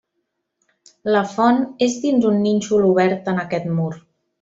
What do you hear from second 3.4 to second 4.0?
aquest mur.